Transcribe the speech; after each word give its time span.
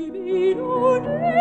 Baby, 0.00 0.54
don't 0.54 1.39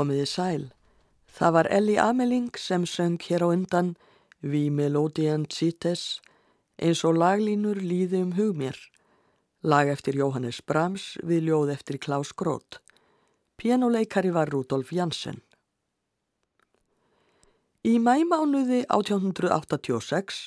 Komiði 0.00 0.24
sæl. 0.24 0.62
Það 1.28 1.52
var 1.52 1.68
Elli 1.76 1.94
Ameling 2.00 2.54
sem 2.56 2.86
söng 2.88 3.18
hér 3.20 3.42
á 3.44 3.48
undan 3.52 3.96
Vi 4.40 4.70
Melodian 4.72 5.44
Cites 5.44 6.22
eins 6.80 7.02
og 7.04 7.18
laglínur 7.20 7.76
líði 7.76 8.22
um 8.24 8.30
hug 8.38 8.56
mér. 8.56 8.78
Lag 9.60 9.90
eftir 9.92 10.16
Jóhannes 10.16 10.62
Brahms 10.64 11.18
við 11.20 11.50
ljóð 11.50 11.72
eftir 11.74 11.98
Klaus 12.00 12.32
Groth. 12.32 12.80
Pianoleikari 13.60 14.32
var 14.32 14.48
Rudolf 14.48 14.88
Janssen. 14.88 15.42
Í 17.84 17.98
mæmánuði 18.00 18.86
1886, 18.88 20.40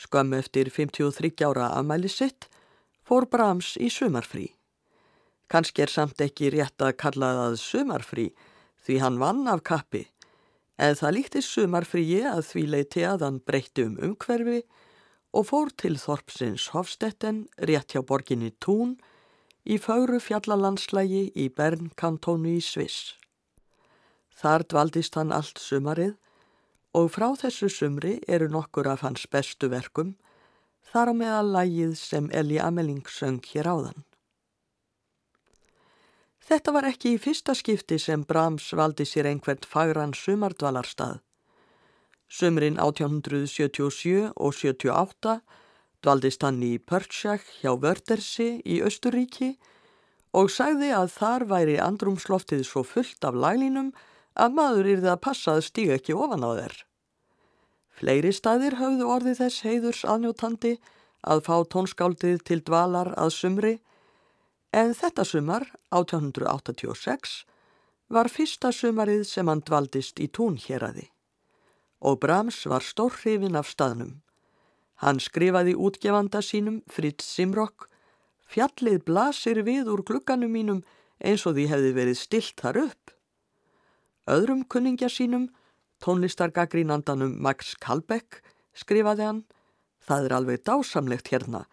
skömmu 0.00 0.40
eftir 0.40 0.72
53 0.72 1.44
ára 1.44 1.68
afmæli 1.76 2.08
sitt, 2.08 2.48
fór 3.04 3.28
Brahms 3.28 3.74
í 3.76 3.92
sumarfrí. 3.92 4.48
Kanski 5.52 5.84
er 5.84 5.92
samt 5.92 6.24
ekki 6.24 6.54
rétt 6.56 6.80
að 6.80 6.96
kalla 7.04 7.34
það 7.42 7.60
sumarfrí, 7.60 8.28
því 8.84 8.98
hann 9.00 9.20
vann 9.22 9.46
af 9.48 9.64
kappi, 9.64 10.04
en 10.78 10.96
það 10.98 11.16
líkti 11.16 11.42
sumarfríi 11.44 12.22
að 12.28 12.42
því 12.50 12.64
leiti 12.74 13.04
að 13.08 13.24
hann 13.26 13.40
breytti 13.46 13.86
um 13.88 13.96
umhverfi 14.08 14.62
og 15.34 15.48
fór 15.50 15.72
til 15.80 15.96
Þorpsins 15.98 16.68
Hofstetten 16.74 17.44
rétt 17.58 17.94
hjá 17.94 18.02
borginni 18.06 18.52
Tún 18.62 18.96
í 19.64 19.78
fagru 19.80 20.20
fjallalandslægi 20.20 21.30
í 21.34 21.48
Bernkantónu 21.48 22.58
í 22.58 22.62
Sviss. 22.62 23.14
Þar 24.34 24.66
dvaldist 24.70 25.16
hann 25.18 25.32
allt 25.32 25.62
sumarið 25.62 26.14
og 26.94 27.10
frá 27.14 27.30
þessu 27.38 27.70
sumri 27.72 28.18
eru 28.28 28.50
nokkur 28.50 28.90
af 28.90 29.02
hans 29.06 29.26
bestu 29.30 29.70
verkum, 29.72 30.14
þar 30.92 31.10
á 31.10 31.14
meðal 31.16 31.52
lægið 31.56 31.94
sem 31.98 32.28
Eli 32.30 32.60
Ameling 32.62 33.06
söng 33.10 33.40
hér 33.50 33.70
áðan. 33.72 34.04
Þetta 36.44 36.72
var 36.76 36.84
ekki 36.84 37.14
í 37.14 37.20
fyrsta 37.20 37.54
skipti 37.56 37.96
sem 37.96 38.24
Brahms 38.28 38.66
valdi 38.76 39.06
sér 39.08 39.30
einhvert 39.30 39.64
fagran 39.64 40.12
sumardvalarstað. 40.12 41.22
Sumrin 42.28 42.76
1877 42.76 44.32
og 44.34 44.52
78 44.52 45.38
dvaldist 46.04 46.44
hann 46.44 46.60
í 46.66 46.74
Pörtsjak 46.78 47.46
hjá 47.62 47.72
Vördersi 47.80 48.58
í 48.60 48.82
Östuríki 48.84 49.54
og 50.36 50.50
sagði 50.52 50.90
að 50.92 51.14
þar 51.14 51.46
væri 51.52 51.78
andrumsloftið 51.80 52.66
svo 52.68 52.82
fullt 52.84 53.24
af 53.24 53.38
lælínum 53.38 53.94
að 54.34 54.58
maður 54.58 54.90
yrði 54.96 55.12
að 55.14 55.22
passa 55.24 55.56
að 55.56 55.66
stíga 55.70 55.96
ekki 55.96 56.16
ofan 56.18 56.44
á 56.44 56.50
þeir. 56.58 56.76
Fleiri 57.94 58.34
staðir 58.34 58.76
höfðu 58.82 59.08
orðið 59.16 59.40
þess 59.40 59.64
heiðurs 59.64 60.04
aðnjótandi 60.04 60.76
að 61.24 61.44
fá 61.46 61.56
tónskáldið 61.72 62.42
til 62.44 62.60
dvalar 62.66 63.14
að 63.16 63.32
sumri 63.38 63.74
En 64.74 64.90
þetta 64.98 65.22
sumar, 65.22 65.68
1886, 65.94 67.44
var 68.10 68.28
fyrsta 68.28 68.74
sumarið 68.74 69.22
sem 69.28 69.48
hann 69.48 69.62
dvaldist 69.62 70.18
í 70.18 70.26
túnhjeraði 70.28 71.08
og 72.04 72.20
Brahms 72.20 72.66
var 72.68 72.84
stórhrifin 72.84 73.56
af 73.56 73.70
staðnum. 73.72 74.20
Hann 75.00 75.20
skrifaði 75.20 75.72
útgefanda 75.74 76.42
sínum, 76.44 76.82
Fritz 76.86 77.24
Simrock, 77.24 77.88
fjallið 78.44 79.00
blasir 79.08 79.62
við 79.64 79.88
úr 79.92 80.04
glugganum 80.04 80.52
mínum 80.52 80.82
eins 81.24 81.46
og 81.48 81.56
því 81.56 81.66
hefði 81.72 81.92
verið 81.96 82.20
stilt 82.20 82.60
þar 82.60 82.80
upp. 82.84 83.14
Öðrum 84.28 84.64
kunningja 84.68 85.08
sínum, 85.08 85.48
tónlistargagrínandanum 86.04 87.38
Max 87.40 87.72
Kalbeck, 87.80 88.42
skrifaði 88.76 89.24
hann, 89.24 89.42
það 90.04 90.28
er 90.28 90.36
alveg 90.38 90.64
dásamlegt 90.68 91.32
hérna. 91.32 91.64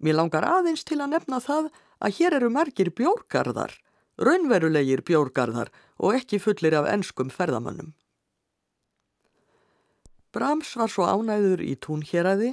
Mér 0.00 0.16
langar 0.16 0.46
aðeins 0.48 0.84
til 0.88 1.00
að 1.02 1.12
nefna 1.12 1.42
það 1.44 1.70
að 2.04 2.18
hér 2.18 2.38
eru 2.38 2.50
margir 2.54 2.90
bjórgarðar, 2.94 3.74
raunverulegir 4.18 5.02
bjórgarðar 5.06 5.70
og 5.98 6.18
ekki 6.18 6.40
fullir 6.42 6.76
af 6.78 6.88
enskum 6.92 7.30
ferðamannum. 7.30 7.94
Brahms 10.32 10.74
var 10.76 10.90
svo 10.92 11.06
ánæður 11.08 11.62
í 11.64 11.74
túnhéræði 11.80 12.52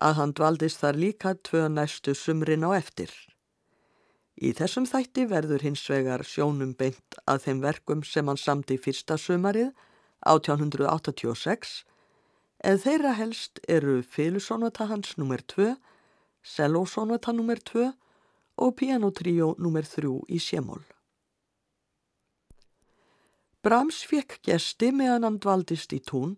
að 0.00 0.16
hann 0.18 0.32
dvaldist 0.36 0.80
þar 0.80 0.96
líka 0.96 1.34
tvö 1.46 1.66
næstu 1.68 2.14
sumrin 2.16 2.64
á 2.64 2.72
eftir. 2.78 3.12
Í 4.40 4.54
þessum 4.56 4.86
þætti 4.88 5.26
verður 5.28 5.66
hins 5.66 5.82
vegar 5.90 6.24
sjónum 6.24 6.72
beint 6.72 7.18
að 7.28 7.44
þeim 7.44 7.60
verkum 7.60 8.04
sem 8.06 8.26
hann 8.30 8.40
samti 8.40 8.78
fyrsta 8.80 9.18
sumarið 9.20 9.74
1886 10.24 11.74
en 12.64 12.80
þeirra 12.80 13.12
helst 13.18 13.60
eru 13.68 14.00
Fylusónata 14.00 14.88
hans 14.88 15.12
nr. 15.20 15.44
2, 15.52 15.74
Sellósónata 16.40 17.34
nr. 17.36 17.60
2 17.68 17.90
og 18.60 18.76
pianotrjó 18.78 19.54
nr. 19.58 19.86
3 19.88 20.12
í 20.28 20.38
sémól. 20.38 20.82
Brahms 23.64 24.04
fekk 24.08 24.38
gesti 24.46 24.92
meðan 24.92 25.26
hann 25.26 25.40
dvaldist 25.40 25.92
í 25.92 26.00
tún 26.00 26.36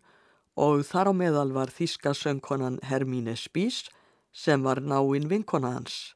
og 0.59 0.83
þar 0.87 1.11
á 1.11 1.15
meðal 1.15 1.53
var 1.55 1.71
þíska 1.71 2.15
söngkonan 2.19 2.81
Hermíne 2.83 3.37
Spís 3.39 3.85
sem 4.33 4.63
var 4.63 4.81
náinn 4.83 5.29
vinkona 5.31 5.75
hans. 5.77 6.15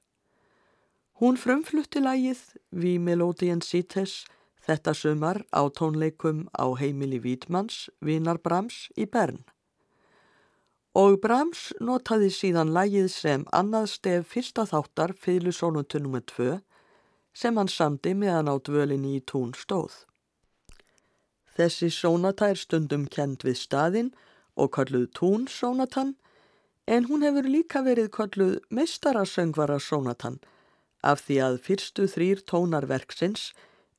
Hún 1.21 1.39
frumflutti 1.41 2.03
lægið 2.03 2.41
Vi 2.71 2.99
Melodian 2.99 3.63
Cites 3.63 4.25
þetta 4.67 4.95
sumar 4.95 5.45
á 5.55 5.63
tónleikum 5.71 6.47
á 6.51 6.67
heimili 6.75 7.21
Vítmanns, 7.23 7.87
vinar 8.01 8.43
Brahms 8.43 8.89
í 8.99 9.07
Bern. 9.07 9.45
Og 10.97 11.19
Brahms 11.21 11.75
notaði 11.85 12.31
síðan 12.33 12.71
lægið 12.73 13.09
sem 13.13 13.43
annað 13.53 13.91
stef 13.93 14.31
fyrsta 14.33 14.65
þáttar 14.71 15.13
fyllusónutu 15.21 16.01
nr. 16.01 16.23
2 16.31 16.55
sem 17.37 17.59
hann 17.61 17.69
samdi 17.69 18.15
meðan 18.17 18.49
á 18.49 18.57
dvölinni 18.57 19.19
í 19.19 19.25
tún 19.29 19.53
stóð. 19.53 20.07
Þessi 21.57 21.91
sónata 21.93 22.49
er 22.53 22.61
stundum 22.61 23.05
kend 23.13 23.45
við 23.45 23.59
staðinn 23.61 24.09
og 24.57 24.73
kalluð 24.79 25.11
túnsónatan 25.19 26.15
en 26.89 27.09
hún 27.11 27.27
hefur 27.27 27.49
líka 27.51 27.85
verið 27.85 28.09
kalluð 28.17 28.57
meistarasöngvara 28.73 29.77
sónatan 29.77 30.41
af 31.05 31.27
því 31.27 31.39
að 31.45 31.61
fyrstu 31.69 32.09
þrýr 32.09 32.41
tónarverksins 32.49 33.51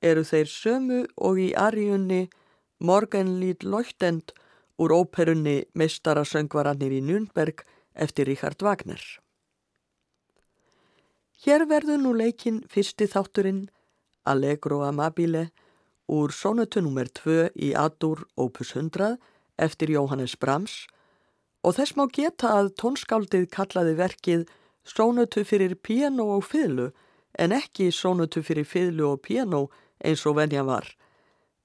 eru 0.01 0.25
þeir 0.25 0.49
sömu 0.49 1.03
og 1.29 1.37
í 1.45 1.51
ariunni 1.53 2.23
Morgenlít 2.81 3.61
Leuchtend 3.61 4.33
úr 4.77 4.93
óperunni 4.93 5.63
Meistarasöngvarannir 5.73 6.93
í 6.99 7.01
Nürnberg 7.01 7.63
eftir 7.93 8.29
Richard 8.29 8.61
Wagner. 8.61 9.01
Hér 11.45 11.65
verður 11.69 12.01
nú 12.01 12.13
leikinn 12.17 12.63
fyrsti 12.69 13.07
þátturinn 13.09 13.67
Allegro 14.25 14.81
Amabile 14.85 15.49
úr 16.07 16.31
sónutu 16.33 16.81
nr. 16.81 17.09
2 17.13 17.49
í 17.55 17.73
Adur 17.77 18.23
opus 18.37 18.75
100 18.75 19.17
eftir 19.57 19.91
Jóhannes 19.93 20.37
Brahms 20.39 20.85
og 21.65 21.75
þess 21.77 21.97
má 21.97 22.05
geta 22.13 22.53
að 22.59 22.71
tónskáldið 22.81 23.49
kallaði 23.53 23.97
verkið 23.97 24.45
sónutu 24.87 25.43
fyrir 25.45 25.75
piano 25.75 26.29
og 26.37 26.45
fyllu 26.47 26.91
en 27.37 27.53
ekki 27.55 27.89
sónutu 27.91 28.43
fyrir 28.45 28.65
fyllu 28.65 29.11
og 29.13 29.21
piano 29.25 29.67
eins 30.03 30.25
og 30.25 30.37
venja 30.37 30.63
var. 30.63 30.87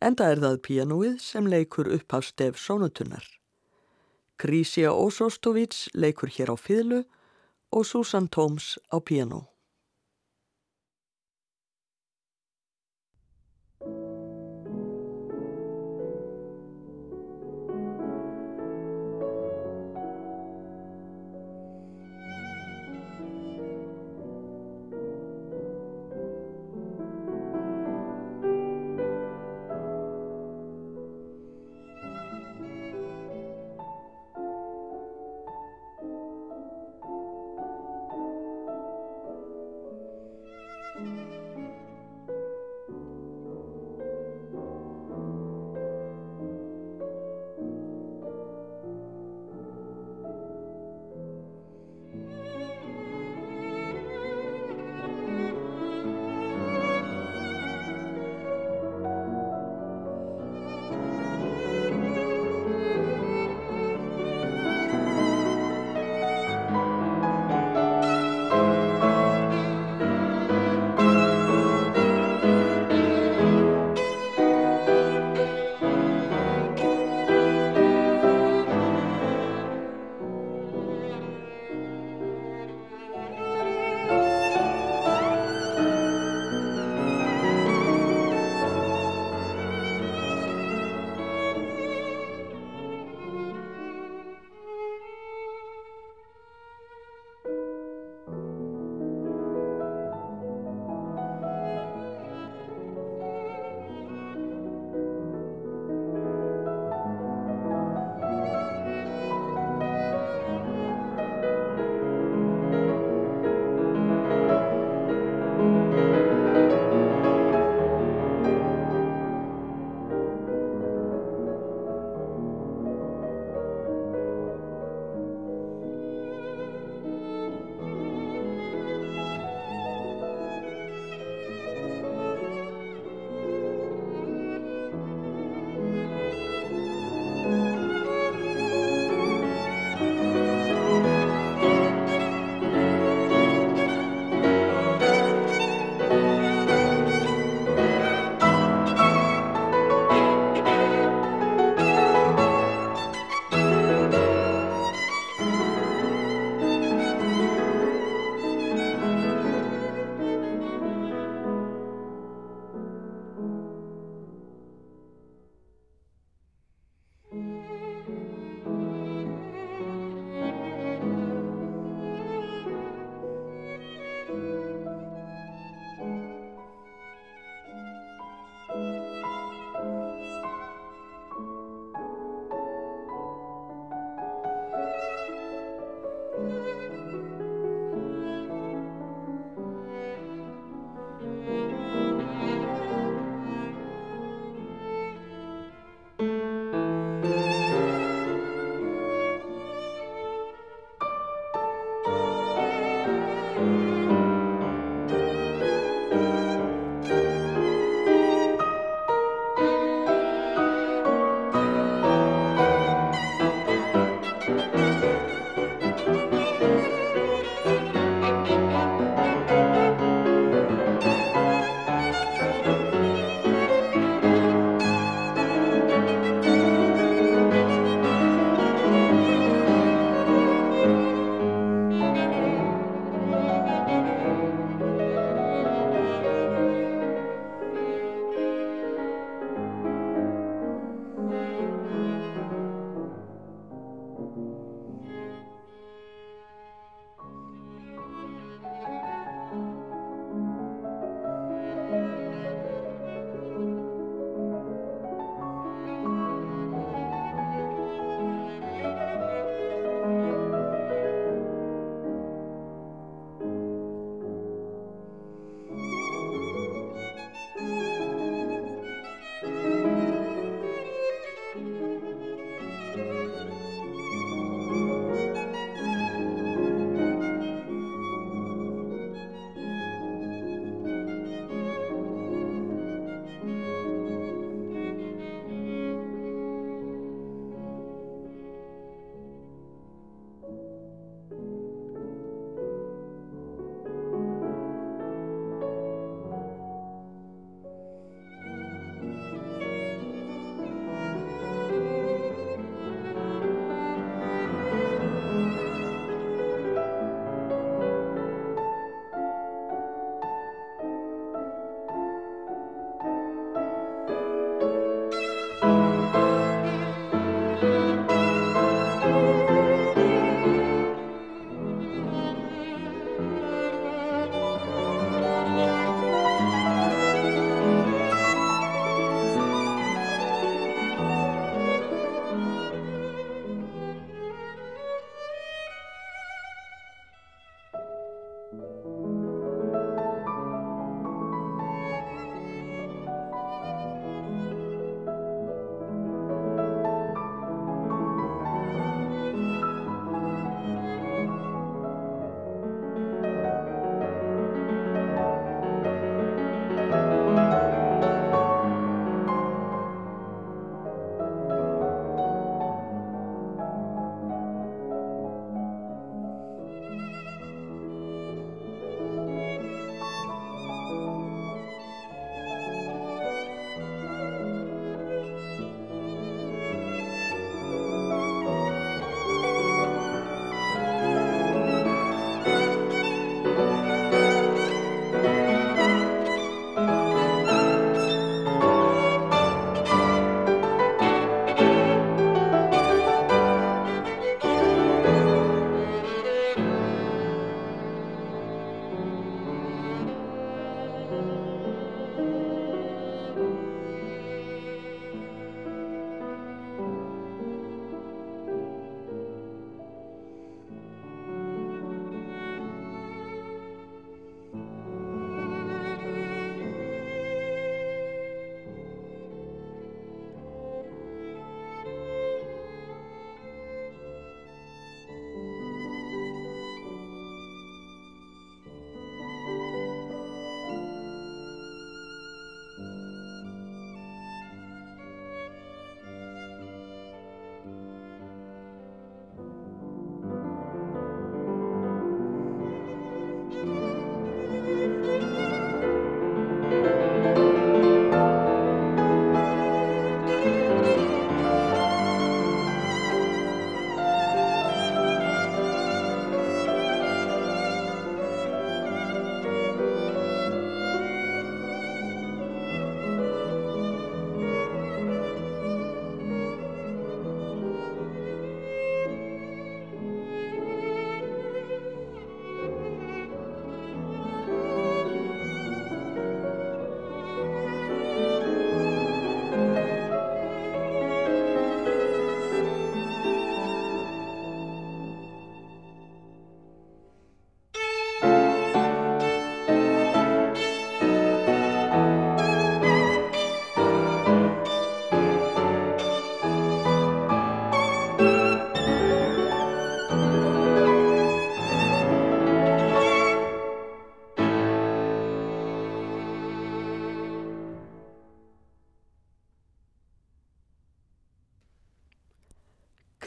Enda 0.03 0.33
er 0.33 0.41
það 0.43 0.57
pianoið 0.67 1.19
sem 1.23 1.47
leikur 1.47 1.87
upp 1.95 2.15
af 2.17 2.25
stef 2.27 2.59
sónutunar. 2.59 3.23
Krisia 4.43 4.91
Ósóstovits 4.91 5.87
leikur 5.95 6.33
hér 6.35 6.51
á 6.51 6.57
fyllu 6.59 7.05
og 7.71 7.87
Susan 7.87 8.27
Toms 8.27 8.79
á 8.91 8.99
piano. 8.99 9.52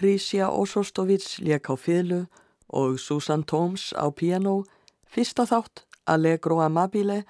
Krisja 0.06 0.52
Osostovits 0.52 1.40
lék 1.42 1.66
á 1.66 1.74
fylgu 1.74 2.28
og 2.70 3.00
Susan 3.00 3.44
Toms 3.44 3.90
á 3.98 4.06
piano, 4.14 4.62
fyrsta 5.10 5.48
þátt 5.50 5.82
Allegro 6.06 6.60
Amabile 6.62 7.24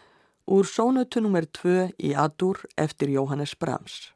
úr 0.45 0.67
sónutu 0.67 1.21
nr. 1.23 1.47
2 1.55 1.95
í 2.03 2.11
Adur 2.11 2.59
eftir 2.75 3.13
Jóhannes 3.15 3.55
Brahms. 3.55 4.11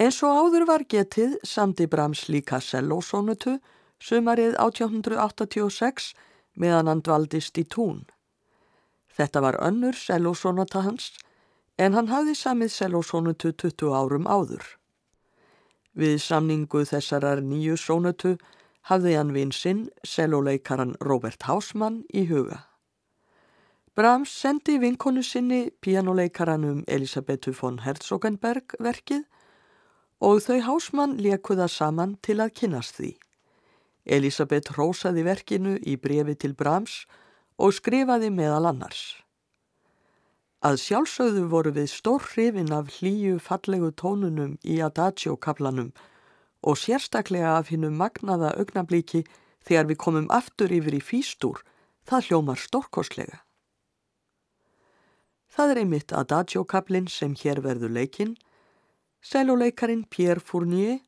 Eins 0.00 0.22
og 0.24 0.32
áður 0.32 0.64
var 0.70 0.86
getið 0.88 1.36
samti 1.44 1.84
Brahms 1.84 2.24
líka 2.32 2.62
sellósónutu 2.64 3.58
sumarið 4.00 4.56
1886 4.56 6.14
meðan 6.56 6.88
hann 6.88 7.04
dvaldist 7.04 7.60
í 7.60 7.68
tún. 7.68 8.06
Þetta 9.12 9.44
var 9.44 9.60
önnur 9.60 9.92
sellósónuta 9.92 10.88
hans 10.88 11.12
en 11.76 11.92
hann 11.92 12.08
hafði 12.08 12.32
samið 12.32 12.76
sellósónutu 12.80 13.52
20 13.52 13.92
árum 13.92 14.24
áður. 14.24 14.77
Við 15.98 16.20
samningu 16.22 16.84
þessarar 16.86 17.42
nýju 17.42 17.74
sónötu 17.74 18.36
hafði 18.86 19.16
hann 19.18 19.34
vinsinn, 19.34 19.88
selóleikaran 20.06 20.94
Robert 21.02 21.42
Hausmann, 21.48 22.04
í 22.14 22.28
huga. 22.30 22.62
Brahms 23.98 24.30
sendi 24.30 24.76
vinkonu 24.78 25.24
sinni 25.26 25.72
pianoleikaranum 25.82 26.84
Elisabetu 26.86 27.50
von 27.50 27.80
Herzogenberg 27.82 28.76
verkið 28.78 29.24
og 30.22 30.38
þau 30.44 30.60
Hausmann 30.68 31.16
lekuða 31.18 31.66
saman 31.66 32.14
til 32.22 32.38
að 32.44 32.54
kynast 32.60 33.00
því. 33.00 33.16
Elisabeth 34.06 34.78
rósaði 34.78 35.24
verkinu 35.26 35.76
í 35.82 35.96
brefi 35.98 36.36
til 36.38 36.54
Brahms 36.54 37.02
og 37.58 37.74
skrifaði 37.74 38.30
meðal 38.30 38.70
annars. 38.70 39.18
Að 40.58 40.80
sjálfsögðu 40.82 41.44
voru 41.52 41.70
við 41.70 41.90
stór 41.92 42.24
hrifin 42.32 42.72
af 42.74 42.88
hlýju 42.98 43.38
fallegu 43.38 43.92
tónunum 43.94 44.56
í 44.66 44.80
Adagio-kaplanum 44.82 45.92
og 46.66 46.80
sérstaklega 46.82 47.52
af 47.60 47.70
hinnum 47.70 47.94
magnaða 47.94 48.50
augnablíki 48.58 49.22
þegar 49.62 49.86
við 49.86 50.00
komum 50.02 50.26
aftur 50.34 50.74
yfir 50.74 50.96
í 50.98 51.02
fýstúr, 51.02 51.62
það 52.02 52.26
hljómar 52.26 52.58
stórkoslega. 52.58 53.44
Það 55.46 55.70
er 55.70 55.80
einmitt 55.84 56.12
Adagio-kaplinn 56.12 57.06
sem 57.06 57.38
hér 57.38 57.62
verður 57.62 57.94
leikinn, 57.94 58.34
seluleikarin 59.22 60.04
Pierre 60.10 60.42
Fournier 60.42 60.98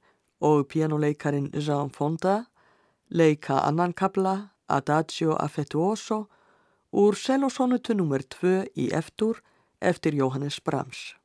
og 0.40 0.69
pianoleikarin 0.71 1.50
Jean 1.59 1.90
Fonda 1.90 2.45
leika 3.11 3.61
annan 3.66 3.92
kapla 3.92 4.54
Adagio 4.69 5.35
Affettuoso 5.35 6.28
úr 6.90 7.16
selosónutu 7.16 7.94
nr. 7.94 8.23
2 8.26 8.66
í 8.75 8.90
eftir 8.92 9.42
eftir 9.80 10.14
Jóhannes 10.14 10.61
Brahms. 10.61 11.20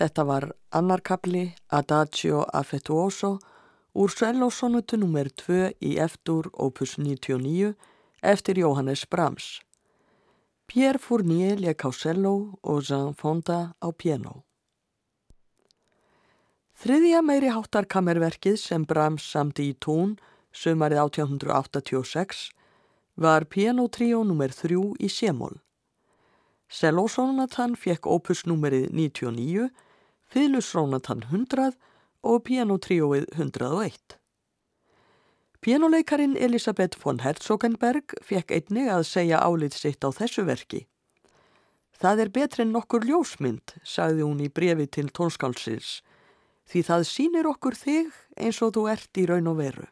Þetta 0.00 0.24
var 0.24 0.44
annarkabli 0.72 1.50
Adagio 1.76 2.46
Affettuoso 2.56 3.34
úr 3.92 4.08
Svellóssonutu 4.08 4.96
nr. 4.96 5.28
2 5.36 5.74
í 5.84 5.90
eftir 6.00 6.46
opus 6.56 6.94
99 6.96 7.74
eftir 8.24 8.60
Jóhannes 8.62 9.02
Brahms. 9.04 9.58
Pierre 10.64 10.96
Fournier 10.96 11.60
leik 11.60 11.84
á 11.84 11.92
cello 11.92 12.56
og 12.62 12.80
Jean 12.80 13.12
Fonda 13.12 13.74
á 13.76 13.92
piano. 13.92 14.46
Þriðja 16.80 17.20
meiri 17.20 17.52
háttarkammerverkið 17.52 18.56
sem 18.56 18.88
Brahms 18.88 19.28
samti 19.28 19.68
í 19.68 19.76
tón 19.76 20.16
sömarið 20.56 21.02
1886 21.10 22.46
var 23.20 23.44
pianotríó 23.44 24.24
nr. 24.24 24.48
3 24.48 24.80
í 24.96 25.12
Sémól. 25.12 25.60
Cellosonatan 26.72 27.76
fekk 27.76 28.08
opus 28.08 28.46
numerið 28.48 28.88
99, 28.96 29.68
Fylusronatan 30.30 31.24
100 31.26 31.72
og 32.22 32.44
pianotríóið 32.46 33.24
101. 33.34 34.14
Pianoleikarin 35.58 36.36
Elisabeth 36.38 37.00
von 37.02 37.18
Herzogenberg 37.24 38.14
fekk 38.22 38.52
einnig 38.54 38.92
að 38.94 39.08
segja 39.08 39.40
álið 39.42 39.74
sitt 39.74 40.06
á 40.06 40.14
þessu 40.14 40.44
verki. 40.46 40.84
Það 41.98 42.22
er 42.22 42.30
betri 42.36 42.62
en 42.62 42.70
nokkur 42.76 43.02
ljósmynd, 43.08 43.74
sagði 43.82 44.22
hún 44.22 44.44
í 44.44 44.46
brefi 44.54 44.86
til 44.86 45.10
tónskálsins, 45.10 45.98
því 46.70 46.82
það 46.86 47.06
sínir 47.10 47.48
okkur 47.50 47.74
þig 47.80 48.14
eins 48.38 48.60
og 48.62 48.76
þú 48.76 48.84
ert 48.92 49.18
í 49.18 49.24
raun 49.26 49.50
og 49.50 49.58
veru. 49.58 49.88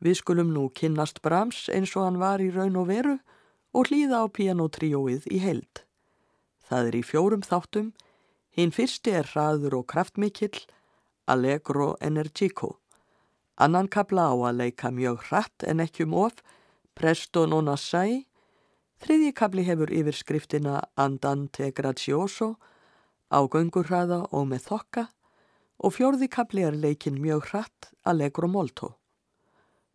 Við 0.00 0.16
skulum 0.22 0.54
nú 0.56 0.64
kynnast 0.72 1.20
Brahms 1.20 1.66
eins 1.68 1.92
og 1.92 2.08
hann 2.08 2.16
var 2.24 2.40
í 2.40 2.48
raun 2.56 2.80
og 2.80 2.88
veru 2.88 3.18
og 3.76 3.92
hlýða 3.92 4.24
á 4.24 4.26
pianotríóið 4.32 5.28
í 5.28 5.42
held. 5.44 5.84
Það 6.68 6.90
er 6.90 6.96
í 6.98 7.02
fjórum 7.06 7.44
þáttum, 7.44 7.92
hinn 8.52 8.74
fyrsti 8.74 9.14
er 9.16 9.30
hraður 9.32 9.78
og 9.80 9.86
kraftmikill, 9.88 10.66
Allegro 11.28 11.94
Energico. 12.04 12.76
Annan 13.56 13.88
kabla 13.88 14.28
á 14.28 14.34
að 14.36 14.58
leika 14.60 14.92
mjög 14.92 15.24
hratt 15.28 15.64
en 15.64 15.80
ekki 15.80 16.04
um 16.04 16.14
of, 16.14 16.42
Presto 16.94 17.46
non 17.46 17.70
assai. 17.72 18.26
Þriðji 19.00 19.32
kabli 19.38 19.64
hefur 19.64 19.90
yfirskriftina 19.94 20.82
Andante 20.98 21.70
grazioso, 21.72 22.56
á 23.30 23.38
göngurhraða 23.46 24.24
og 24.32 24.48
með 24.50 24.68
þokka 24.68 25.08
og 25.78 25.94
fjórði 25.94 26.28
kabli 26.28 26.64
er 26.66 26.74
leikin 26.74 27.20
mjög 27.22 27.50
hratt, 27.52 27.92
Allegro 28.04 28.48
molto. 28.50 28.96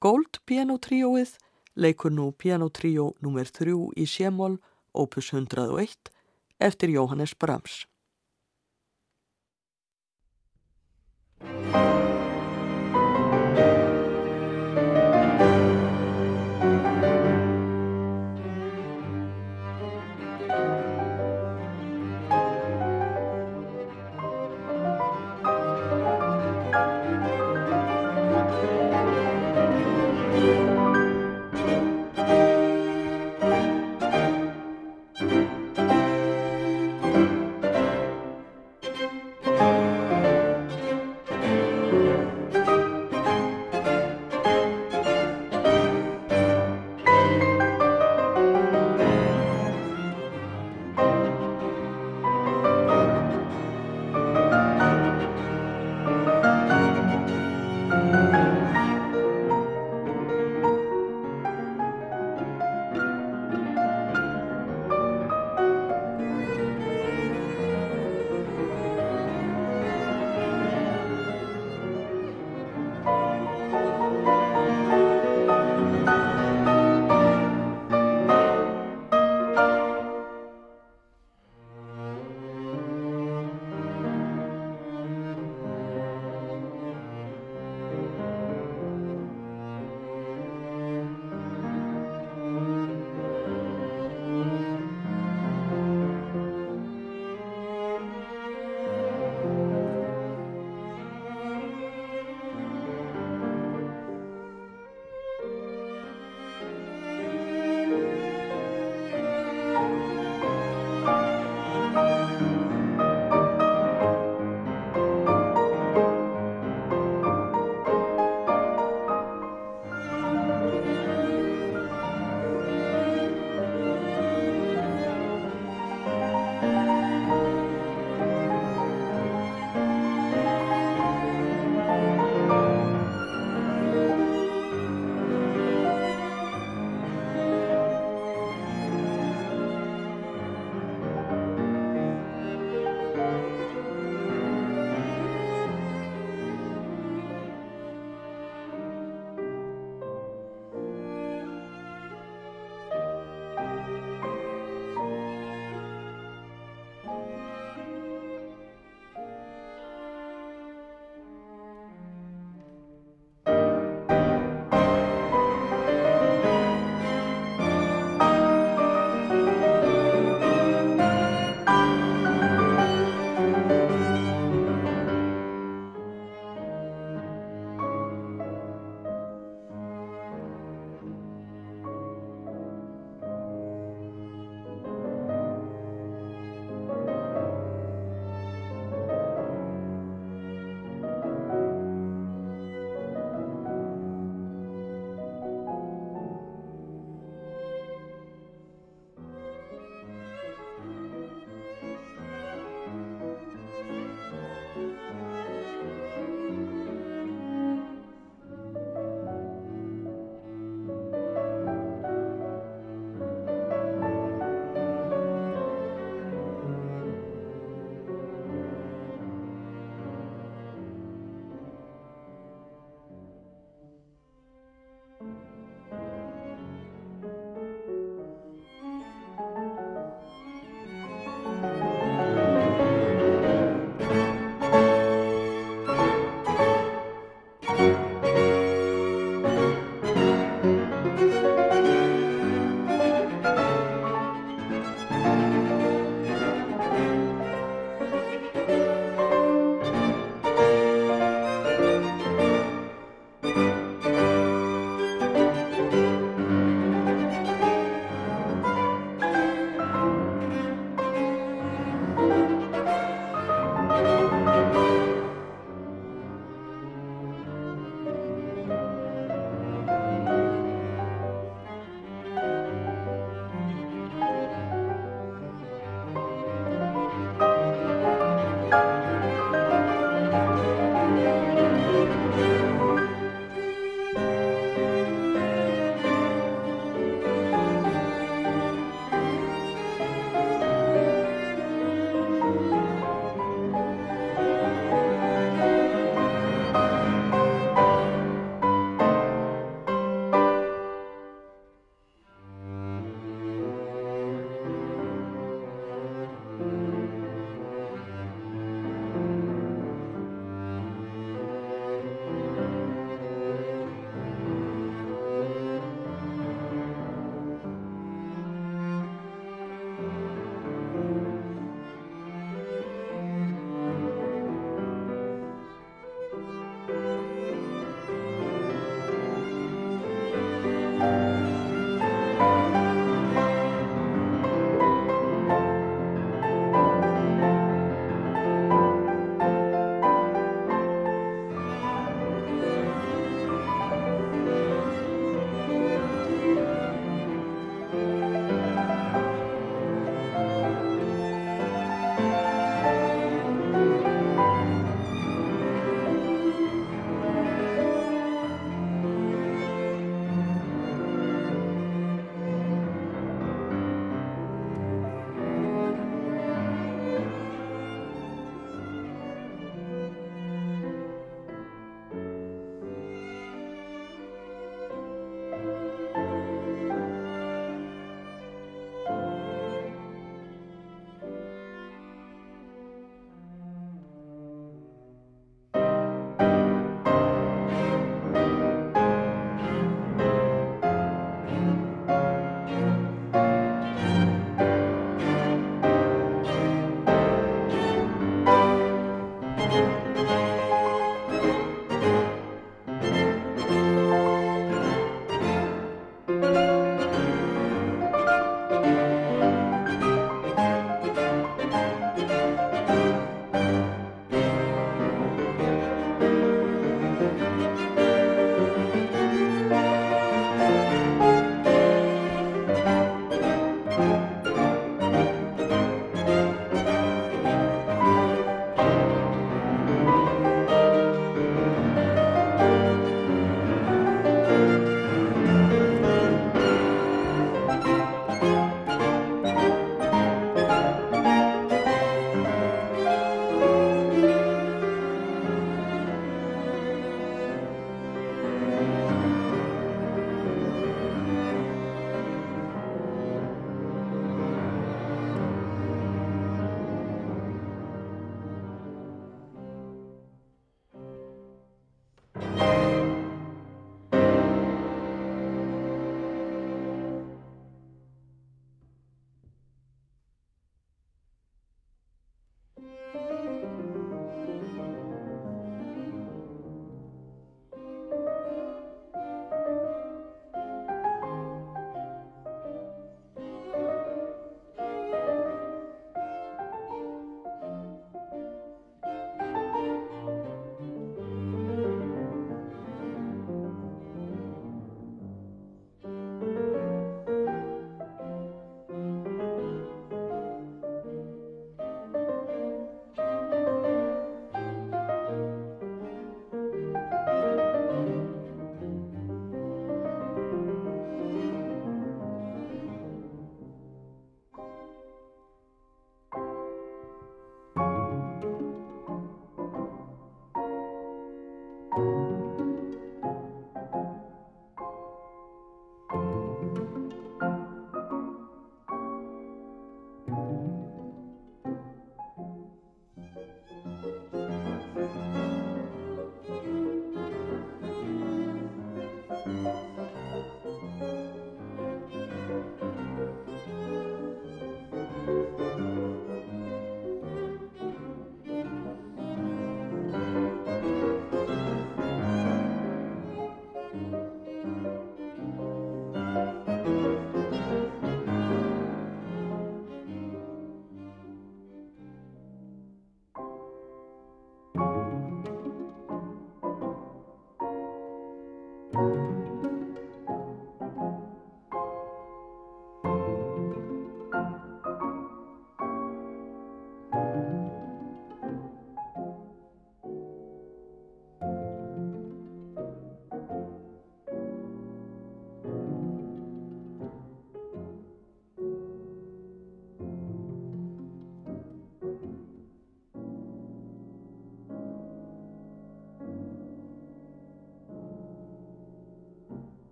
Gold 0.00 0.40
pianotríóið 0.48 1.36
leikur 1.76 2.12
nú 2.12 2.30
pianotríó 2.32 3.12
nr. 3.20 3.50
3 3.52 3.76
í 3.96 4.06
Sémól, 4.08 4.58
opus 4.96 5.32
101, 5.32 6.10
eftir 6.58 6.90
Jóhannes 6.90 7.34
Brahms. 7.38 7.86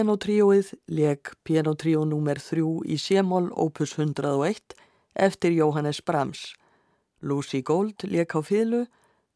Pianotríóið 0.00 0.68
leg 0.96 1.28
pianotríó 1.44 2.06
nr. 2.06 2.38
3 2.40 2.62
í 2.88 2.96
Sémól 2.96 3.50
opus 3.52 3.98
101 3.98 4.72
eftir 5.12 5.52
Jóhannes 5.52 6.00
Brahms. 6.00 6.54
Lucy 7.20 7.60
Gold 7.60 8.06
leg 8.08 8.32
á 8.32 8.40
fílu, 8.40 8.86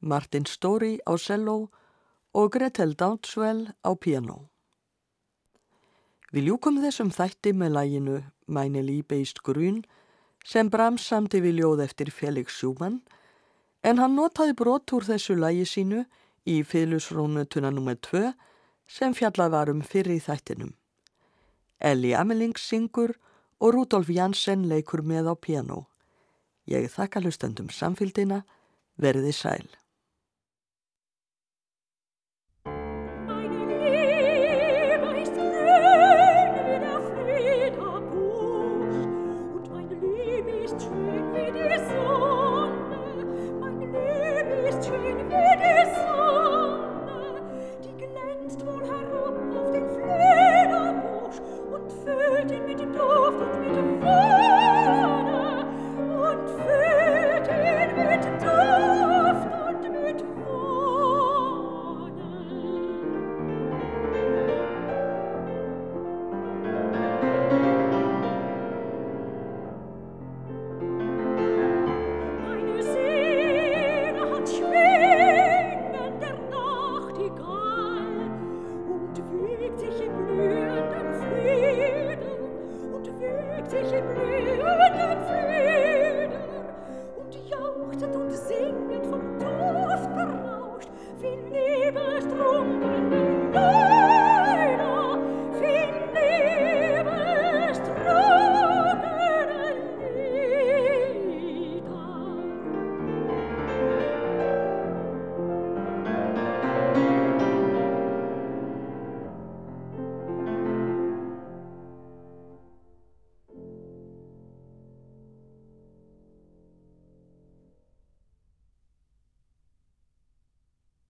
Martin 0.01 0.47
Story 0.49 0.97
á 1.05 1.21
cello 1.21 1.69
og 2.33 2.49
Gretel 2.57 2.95
Downswell 2.97 3.77
á 3.85 3.93
piano. 3.93 4.49
Við 6.33 6.49
ljúkum 6.49 6.81
þessum 6.81 7.12
þætti 7.12 7.53
með 7.53 7.77
læginu 7.77 8.17
Mæni 8.49 8.81
líbeist 8.81 9.45
grún 9.45 9.85
sem 10.49 10.73
Brahms 10.73 11.05
samti 11.05 11.45
við 11.45 11.61
ljóð 11.61 11.85
eftir 11.85 12.09
Felix 12.09 12.57
Schumann 12.57 13.03
en 13.85 14.01
hann 14.01 14.17
notaði 14.17 14.57
brot 14.57 14.97
úr 14.97 15.05
þessu 15.05 15.37
lægi 15.37 15.69
sínu 15.69 16.07
í 16.49 16.62
fylgusrónutuna 16.65 17.69
nr. 17.69 18.01
2 18.01 18.33
sem 18.89 19.14
fjallað 19.14 19.55
varum 19.55 19.82
fyrir 19.82 20.18
í 20.18 20.22
þættinum. 20.22 20.74
Elli 21.80 22.14
Ameling 22.14 22.59
syngur 22.59 23.16
og 23.61 23.74
Rudolf 23.74 24.11
Janssen 24.11 24.66
leikur 24.68 25.03
með 25.03 25.32
á 25.32 25.35
piano. 25.37 25.87
Ég 26.66 26.89
þakka 26.93 27.20
hlustendum 27.20 27.68
samfélgina, 27.68 28.45
verði 28.97 29.32
sæl. 29.32 29.66